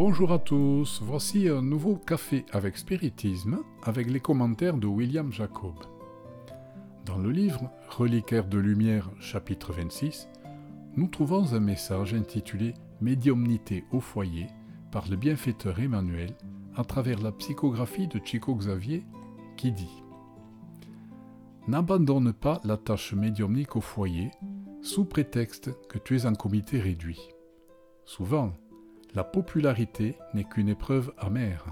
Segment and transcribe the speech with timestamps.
[0.00, 5.74] Bonjour à tous, voici un nouveau café avec spiritisme avec les commentaires de William Jacob.
[7.04, 10.28] Dans le livre Reliquaire de lumière chapitre 26,
[10.94, 14.46] nous trouvons un message intitulé Médiumnité au foyer
[14.92, 16.30] par le bienfaiteur Emmanuel
[16.76, 19.02] à travers la psychographie de Chico Xavier
[19.56, 20.04] qui dit
[21.66, 24.30] N'abandonne pas la tâche médiumnique au foyer
[24.80, 27.20] sous prétexte que tu es un comité réduit.
[28.04, 28.52] Souvent,
[29.14, 31.64] la popularité n'est qu'une épreuve amère.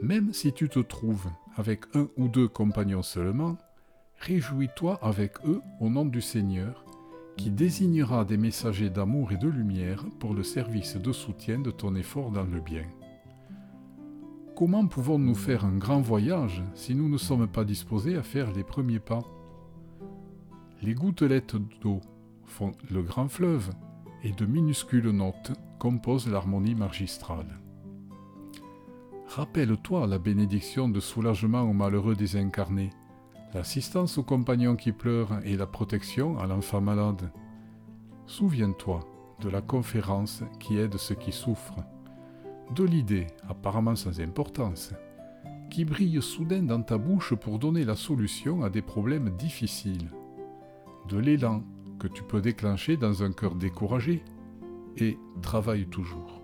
[0.00, 3.56] Même si tu te trouves avec un ou deux compagnons seulement,
[4.18, 6.84] réjouis-toi avec eux au nom du Seigneur,
[7.36, 11.94] qui désignera des messagers d'amour et de lumière pour le service de soutien de ton
[11.94, 12.84] effort dans le bien.
[14.54, 18.64] Comment pouvons-nous faire un grand voyage si nous ne sommes pas disposés à faire les
[18.64, 19.22] premiers pas?
[20.82, 22.00] Les gouttelettes d'eau
[22.44, 23.70] font le grand fleuve
[24.22, 25.52] et de minuscules notes
[25.82, 27.58] composent l'harmonie magistrale.
[29.26, 32.90] Rappelle-toi la bénédiction de soulagement aux malheureux désincarnés,
[33.52, 37.32] l'assistance aux compagnons qui pleurent et la protection à l'enfant malade.
[38.26, 39.00] Souviens-toi
[39.40, 41.82] de la conférence qui aide ceux qui souffrent,
[42.76, 44.94] de l'idée, apparemment sans importance,
[45.68, 50.12] qui brille soudain dans ta bouche pour donner la solution à des problèmes difficiles,
[51.08, 51.64] de l'élan
[51.98, 54.22] que tu peux déclencher dans un cœur découragé,
[54.96, 56.42] et travaille toujours.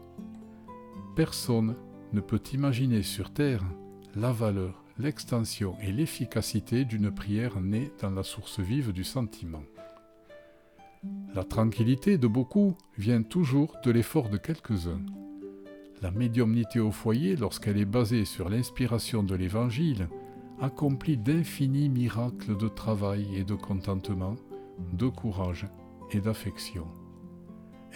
[1.16, 1.76] Personne
[2.12, 3.64] ne peut imaginer sur Terre
[4.14, 9.62] la valeur, l'extension et l'efficacité d'une prière née dans la source vive du sentiment.
[11.34, 15.02] La tranquillité de beaucoup vient toujours de l'effort de quelques-uns.
[16.02, 20.08] La médiumnité au foyer, lorsqu'elle est basée sur l'inspiration de l'Évangile,
[20.60, 24.36] accomplit d'infinis miracles de travail et de contentement,
[24.92, 25.68] de courage
[26.10, 26.86] et d'affection.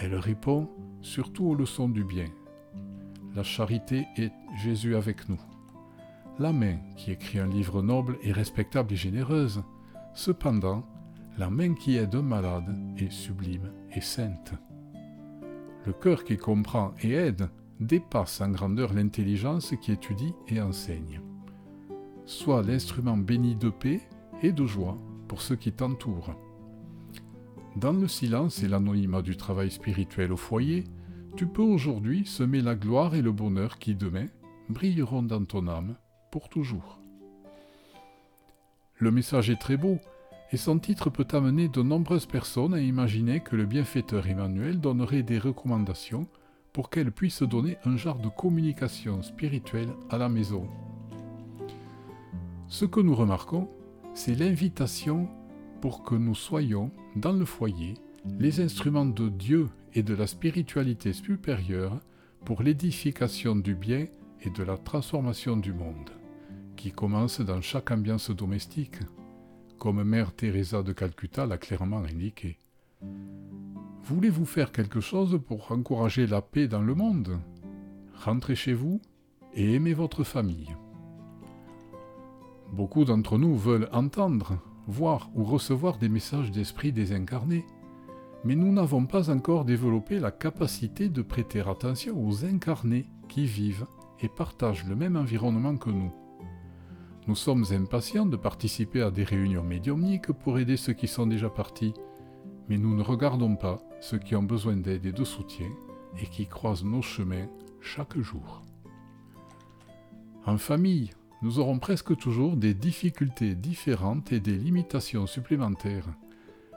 [0.02, 0.68] Elle répond
[1.00, 2.26] surtout aux leçons du bien.
[3.36, 5.40] La charité est Jésus avec nous.
[6.40, 9.62] La main qui écrit un livre noble est respectable et généreuse.
[10.12, 10.84] Cependant,
[11.38, 14.54] la main qui aide un malade est sublime et sainte.
[15.86, 17.48] Le cœur qui comprend et aide
[17.78, 21.20] dépasse en grandeur l'intelligence qui étudie et enseigne.
[22.26, 24.00] Sois l'instrument béni de paix
[24.42, 24.98] et de joie
[25.28, 26.34] pour ceux qui t'entourent.
[27.76, 30.84] Dans le silence et l'anonymat du travail spirituel au foyer,
[31.36, 34.26] tu peux aujourd'hui semer la gloire et le bonheur qui demain
[34.68, 35.96] brilleront dans ton âme
[36.30, 37.00] pour toujours.
[38.98, 39.98] Le message est très beau
[40.52, 45.22] et son titre peut amener de nombreuses personnes à imaginer que le bienfaiteur Emmanuel donnerait
[45.22, 46.28] des recommandations
[46.74, 50.68] pour qu'elles puissent donner un genre de communication spirituelle à la maison.
[52.68, 53.70] Ce que nous remarquons,
[54.12, 55.28] c'est l'invitation
[55.82, 57.94] pour que nous soyons, dans le foyer,
[58.38, 61.98] les instruments de Dieu et de la spiritualité supérieure
[62.44, 64.06] pour l'édification du bien
[64.43, 66.10] et de la transformation du monde,
[66.76, 69.00] qui commence dans chaque ambiance domestique,
[69.81, 72.59] comme Mère Teresa de Calcutta l'a clairement indiqué.
[74.04, 77.41] Voulez-vous faire quelque chose pour encourager la paix dans le monde?
[78.25, 79.00] Rentrez chez vous
[79.53, 80.76] et aimez votre famille.
[82.72, 87.65] Beaucoup d'entre nous veulent entendre voir ou recevoir des messages d'esprit désincarnés,
[88.44, 93.87] mais nous n'avons pas encore développé la capacité de prêter attention aux incarnés qui vivent
[94.20, 96.12] et partagent le même environnement que nous.
[97.28, 101.49] Nous sommes impatients de participer à des réunions médiumniques pour aider ceux qui sont déjà
[101.49, 101.94] partis,
[102.69, 105.69] mais nous ne regardons pas ceux qui ont besoin d'aide et de soutien
[106.20, 107.47] et qui croisent nos chemins
[107.81, 108.62] chaque jour.
[110.44, 111.10] En famille,
[111.42, 116.06] nous aurons presque toujours des difficultés différentes et des limitations supplémentaires.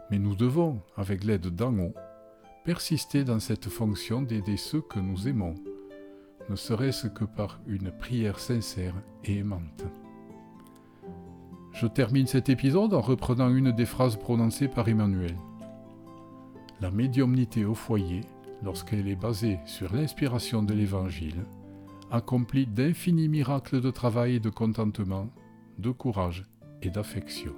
[0.09, 1.93] Mais nous devons, avec l'aide d'en haut,
[2.63, 5.53] persister dans cette fonction d'aider ceux que nous aimons,
[6.49, 9.85] ne serait-ce que par une prière sincère et aimante.
[11.73, 15.35] Je termine cet épisode en reprenant une des phrases prononcées par Emmanuel.
[16.81, 18.21] La médiumnité au foyer,
[18.63, 21.45] lorsqu'elle est basée sur l'inspiration de l'Évangile,
[22.11, 25.29] accomplit d'infinis miracles de travail et de contentement,
[25.79, 26.45] de courage
[26.81, 27.53] et d'affection.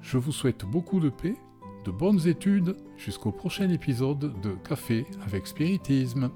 [0.00, 1.36] Je vous souhaite beaucoup de paix,
[1.84, 6.30] de bonnes études, jusqu'au prochain épisode de Café avec Spiritisme.